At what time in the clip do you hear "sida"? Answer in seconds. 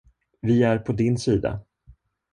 1.17-1.59